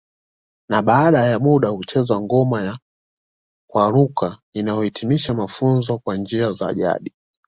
Na 0.69 0.81
baada 0.81 1.25
ya 1.25 1.39
muda 1.39 1.69
huchezewa 1.69 2.21
ngoma 2.21 2.61
ya 2.63 2.79
kwaluka 3.69 4.39
inayohitimisha 4.53 5.33
mafunzo 5.33 5.97
kwa 5.97 6.17
njia 6.17 6.51
za 6.51 6.73
jadi 6.73 7.13